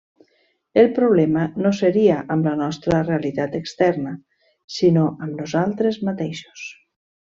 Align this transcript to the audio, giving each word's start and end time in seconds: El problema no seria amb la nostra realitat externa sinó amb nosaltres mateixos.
El 0.83 0.87
problema 0.95 1.43
no 1.65 1.73
seria 1.81 2.15
amb 2.37 2.49
la 2.51 2.55
nostra 2.63 3.03
realitat 3.05 3.55
externa 3.63 4.17
sinó 4.81 5.09
amb 5.15 5.41
nosaltres 5.45 6.05
mateixos. 6.13 6.71